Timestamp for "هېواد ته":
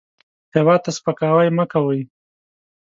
0.55-0.91